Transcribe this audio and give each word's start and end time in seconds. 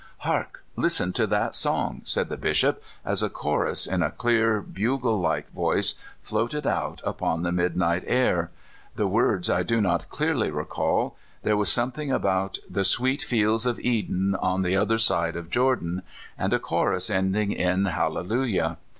"Hark! 0.21 0.63
listen 0.75 1.13
to 1.13 1.27
that 1.27 1.53
song," 1.53 2.01
said 2.05 2.27
the 2.29 2.35
Bishop, 2.35 2.81
as 3.05 3.21
a 3.21 3.29
chorus, 3.29 3.85
in 3.85 4.01
a 4.01 4.09
clear, 4.09 4.59
bugle 4.59 5.19
like 5.19 5.51
voice, 5.51 5.93
floated 6.23 6.65
out 6.65 7.03
upon 7.05 7.43
the 7.43 7.51
midnight 7.51 8.03
air. 8.07 8.49
The 8.95 9.05
words 9.05 9.47
I 9.47 9.61
do 9.61 9.79
not 9.79 10.09
clearly 10.09 10.49
recall; 10.49 11.17
there 11.43 11.55
was 11.55 11.71
something 11.71 12.11
about 12.11 12.57
The 12.67 12.83
sweet 12.83 13.21
fields 13.21 13.67
of 13.67 13.79
Eden, 13.79 14.33
On 14.33 14.63
the 14.63 14.75
other 14.75 14.97
side 14.97 15.35
of 15.35 15.51
Jordan, 15.51 16.01
and 16.35 16.51
a 16.51 16.57
chorus 16.57 17.11
ending 17.11 17.51
in 17.51 17.85
"hallelujah." 17.85 18.79